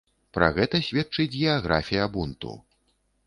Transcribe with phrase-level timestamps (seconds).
[0.37, 2.57] Пра гэта сведчыць геаграфія бунту.